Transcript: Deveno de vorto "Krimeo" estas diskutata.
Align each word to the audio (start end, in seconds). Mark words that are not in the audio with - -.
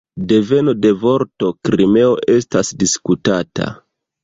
Deveno 0.29 0.73
de 0.85 0.91
vorto 1.03 1.51
"Krimeo" 1.69 2.17
estas 2.39 2.75
diskutata. 2.87 3.71